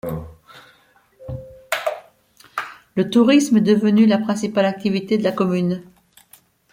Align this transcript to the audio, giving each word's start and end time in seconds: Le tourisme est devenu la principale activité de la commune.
Le 2.95 3.11
tourisme 3.11 3.57
est 3.57 3.61
devenu 3.61 4.07
la 4.07 4.17
principale 4.17 4.65
activité 4.65 5.19
de 5.19 5.23
la 5.23 5.31
commune. 5.31 5.83